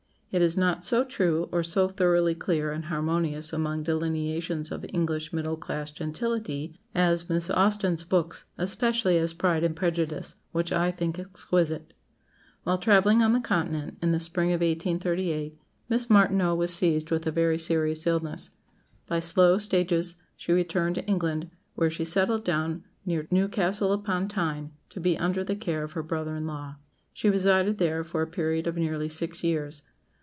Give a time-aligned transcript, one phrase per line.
[0.33, 5.33] It is not so true or so thoroughly clear and harmonious among delineations of English
[5.33, 11.19] middle class gentility as Miss Austen's books, especially as 'Pride and Prejudice,' which I think
[11.19, 11.91] exquisite."
[12.63, 15.57] While travelling on the Continent, in the spring of 1838,
[15.89, 18.51] Miss Martineau was seized with a very serious illness.
[19.07, 24.71] By slow stages she returned to England, where she settled down near Newcastle upon Tyne,
[24.91, 26.77] to be under the care of her brother in law.
[27.11, 29.83] She resided there for a period of nearly six years.